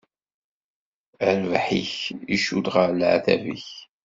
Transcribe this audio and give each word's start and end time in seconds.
Rrbeḥ-ik 1.35 1.93
icudd 2.35 2.65
ɣer 2.75 2.89
leɛtab-ik. 2.93 3.67